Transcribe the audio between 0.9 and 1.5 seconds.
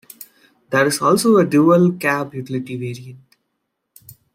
also a